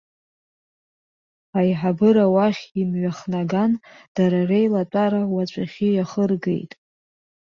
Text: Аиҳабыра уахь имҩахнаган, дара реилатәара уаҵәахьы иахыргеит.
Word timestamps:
Аиҳабыра 1.59 2.25
уахь 2.33 2.63
имҩахнаган, 2.81 3.71
дара 4.15 4.39
реилатәара 4.49 5.21
уаҵәахьы 5.33 5.87
иахыргеит. 5.91 6.71